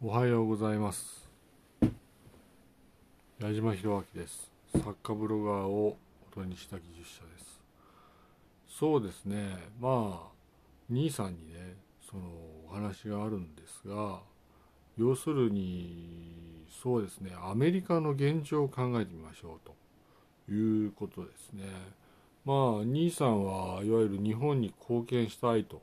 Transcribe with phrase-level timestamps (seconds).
[0.00, 1.28] おはようございます。
[3.40, 4.48] 矢島博明です。
[4.72, 5.96] 作家ブロガーを
[6.36, 7.60] 元にした技術者です。
[8.68, 9.56] そうですね。
[9.80, 10.28] まあ
[10.88, 11.74] 兄さんにね
[12.08, 12.22] その
[12.70, 14.20] お話があるんですが
[14.96, 17.32] 要するにそうですね。
[17.36, 19.74] アメリカの現状を考えてみましょうと。
[20.48, 21.64] いうことですね。
[22.44, 25.82] まあ兄さんはいわゆる日本に貢献したいと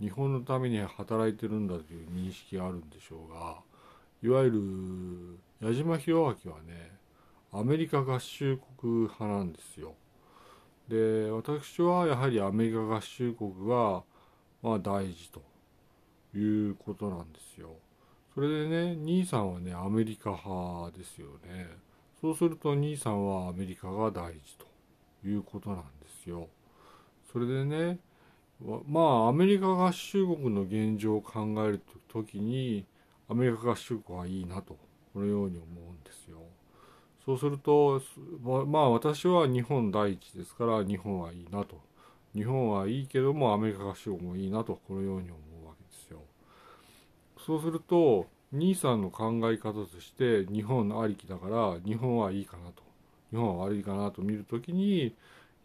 [0.00, 3.56] 日本のために働いてるんだという認識があるんでしょうが
[4.22, 6.92] いわゆる矢島弘明はね
[7.52, 9.94] アメリカ合衆国派なんですよ。
[10.88, 14.02] で私はやはりアメリカ合衆国が
[14.62, 15.40] まあ大事と
[16.36, 17.70] いうことなんですよ。
[18.34, 21.68] それでね兄さんはねアメリカ派ですよね。
[22.20, 24.66] そうすると兄さんはアメリカが大事と
[25.28, 25.84] いうことなんで
[26.22, 26.48] すよ。
[27.30, 27.98] それでね
[28.60, 32.86] まあアメリカ合衆国の現状を考える時に
[33.28, 34.76] アメリカ合衆国はいいなと
[35.12, 36.38] このように思うんですよ。
[37.24, 38.00] そうすると
[38.42, 41.80] まあ私は日本第一ですから日本はいいなと
[42.34, 46.20] 日本はいいけどもアメリカ合衆国もいいなとこのように思うわけですよ。
[47.38, 52.82] そうすると兄さんの考え方として日本ありきだから日本はいいかなと
[53.30, 55.14] 日本は悪いかなと見るときに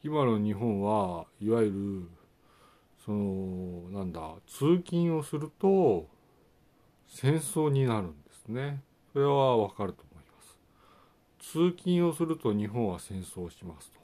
[0.04, 2.19] 今の日本はいわゆる
[3.06, 6.08] そのなんだ通勤をすると
[7.08, 8.82] 戦争になるんですね。
[9.14, 10.58] それはわかると思います。
[11.40, 14.00] 通勤をすると日本は戦争をしますと。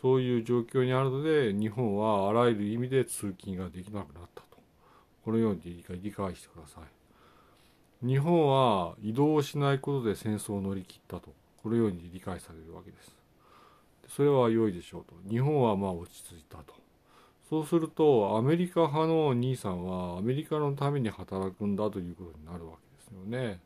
[0.00, 4.58] そういう状況にあるので日本はあらゆる意味で通勤ができなくなったと。
[5.24, 8.06] このように理解してください。
[8.06, 11.32] 日本は移動しないことで戦争を乗り切ったと。
[11.62, 13.16] このように理解されるわけです。
[14.08, 15.14] それは良いでしょうと。
[15.28, 16.74] 日本はまあ落ち着いたと。
[17.48, 23.60] そうするとアメリカ派の兄さんはアメリカのために働くんだということになるわけですよね。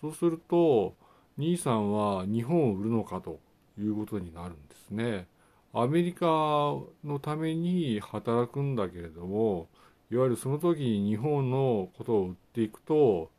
[0.00, 0.94] そうすると
[1.36, 3.38] 兄さんは日本を売るのかと
[3.78, 5.26] いうことになるんですね。
[5.74, 9.68] アメリカのために働くんだけれども
[10.10, 13.30] いわゆるその時に日本のことを売っていくと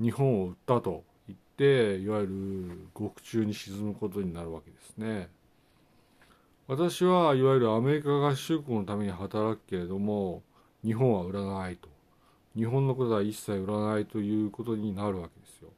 [0.00, 5.28] 日本を売ったと言っていわゆる獄中に沈むことになるわけですね。
[6.68, 10.42] 私はいわゆるアメリカ合衆国のために働くけれども
[10.84, 11.88] 日本は売らないと。
[12.54, 15.70] 日本のことは一切売らないということになるわけですよ。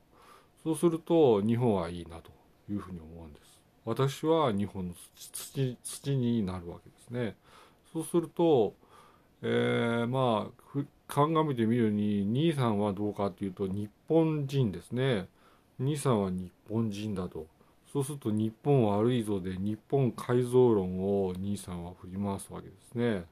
[0.62, 2.31] そうすると日本はいいなと
[2.71, 3.61] いうふうに思うんです。
[3.84, 7.37] 私は日本の土土になるわけですね。
[7.93, 8.75] そうすると、
[9.43, 15.28] えー、まあ鑑みてみるに兄さんはどうかというと日本人ですね。
[15.78, 17.47] 兄さんは日本人だと。
[17.94, 23.25] そうすると日本は悪いぞで日本改造論を兄さんは振り回すわけですね。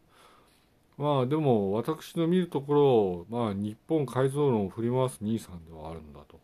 [0.97, 6.39] まあでも私の見るところ、まあ日本改造論を振り回す兄さんではあるんだと。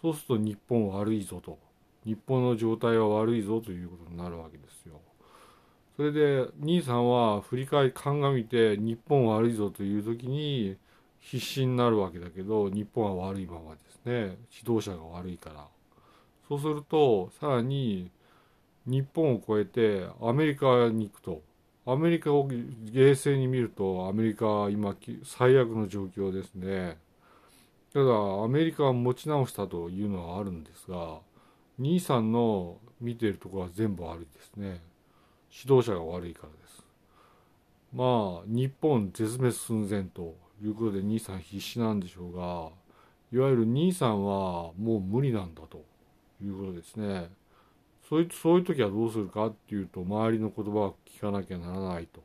[0.00, 1.58] そうすると日本悪いぞと。
[2.06, 4.98] 日本の状態は悪いぞということになるわけですよ。
[5.98, 10.78] それで兄さんは振り返り鑑みて日本悪いぞという時に
[11.20, 14.38] 必死になるわけだけど日本は悪いままですね。
[14.58, 15.66] 指導者が悪いから。
[16.48, 18.10] そうするとさらに
[18.86, 21.42] 日本を超えてアメリカに行くと。
[21.84, 22.48] アメリカを
[22.92, 24.94] 冷静に見るとアメリカは今
[25.24, 26.96] 最悪の状況ですね。
[27.92, 28.04] ただ
[28.44, 31.18] アメリカは持ち直したというのはあるんですが
[31.78, 34.80] 兄さんの見ているところは全部悪いですね。
[35.50, 36.84] 指導者が悪いからです。
[37.92, 42.70] まあ日本絶滅寸前ということで兄さん必死なんでしょうが
[43.32, 45.84] いわゆる兄さんはもう無理なんだと。
[46.44, 47.30] いうことですね。
[48.08, 52.20] そういうそういう時はどうするかっていうと周りの言葉を聞かなきゃならないと。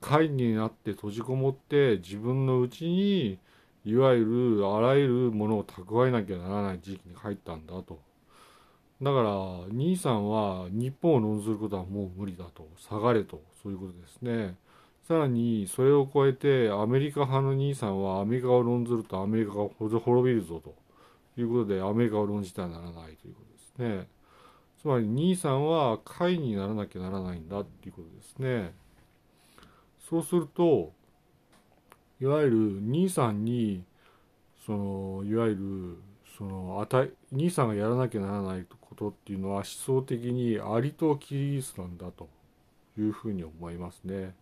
[0.00, 3.38] 会議になって閉じこもって自分のうちに
[3.84, 8.00] いわゆるあらゆるものを蓄えなきゃならない時期に入ったんだと。
[9.00, 14.56] だから兄さんは日本を論ずることはもう無理だと下がれとそういうことですね。
[15.08, 20.74] さらにそれを超えてアメリカ派の兄さんはアメリカを論ずるとアメリカが滅びるぞと。
[21.36, 23.40] いうことでアメリカを論じてはならないというこ
[23.76, 24.08] とですね。
[24.80, 28.74] つまり兄さんは会にならなきゃならないんだっていうことですね。
[30.08, 30.92] そうすると
[32.20, 33.84] いわゆる兄さんに
[34.66, 35.96] そのいわゆる
[36.36, 42.28] その値兄さんがやらなきゃならないことっていうのは思想的にアリとキリギリスなんだと
[42.98, 44.34] いうふうに思いますね。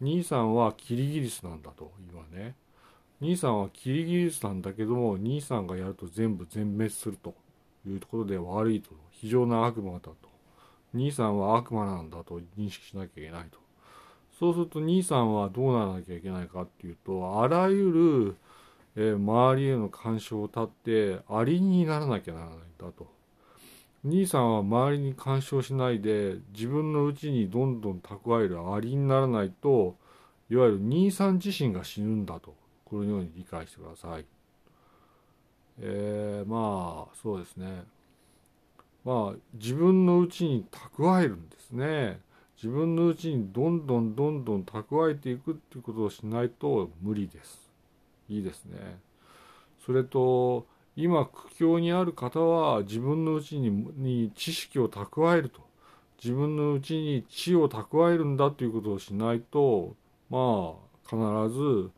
[0.00, 2.54] 兄さんはキリギリスなんだと今ね。
[3.22, 7.34] 兄さんはキリギリスなんだけども兄さんがやると全部全滅すると
[7.86, 10.16] いうところで悪いと非常な悪魔だと。
[10.92, 13.58] 兄さんは悪魔なんだと認識しなきゃいけないと。
[14.38, 18.36] そうすると兄さんはどうならなきゃいけないかっていうとあらゆる
[18.94, 23.10] えー、周りへの干渉を断ってアリにならなきゃならないんだと。
[24.04, 29.94] 兄さんは周りに干渉しないで自分のうちにどんどん蓄えるアリにならないと
[30.50, 32.54] いわゆる兄さん自身が死ぬんだと。
[32.92, 34.26] このように理解してください。
[35.80, 37.84] えー、まあそうですね
[39.02, 42.20] まあ自分のうちに蓄えるんですね。
[42.56, 47.72] 自分のうちにどんどんどんどん蓄えていくっていうことをしないと無理です。
[48.28, 49.00] いいですね。
[49.84, 55.62] それと今苦境にある方は自分のうちに知識を蓄えると
[56.22, 59.96] 自分のうちに知を蓄えるんだということをしないと
[60.28, 61.18] まあ必
[61.52, 61.90] ず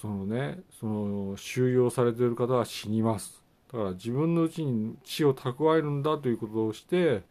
[0.00, 3.42] そのねその収容されている方は死にます。
[3.72, 7.22] だから自分のうちに血を蓄えるんだということをして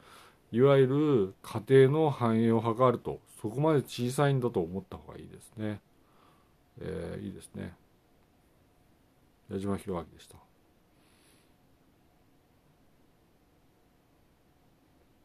[0.52, 3.20] いわゆる家庭の繁栄を図ると。
[3.44, 5.82] そこまで小さいんだと思った方がいいですね、
[6.80, 7.74] えー、いいですね。
[9.52, 10.38] 矢島弘明でした。